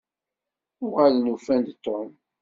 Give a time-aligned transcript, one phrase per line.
[0.85, 2.09] Uɣalen ufan-d Tom?